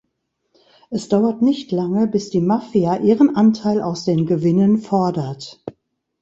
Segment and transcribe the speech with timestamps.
[0.89, 5.63] Es dauert nicht lange, bis die Mafia ihren Anteil aus den Gewinnen fordert.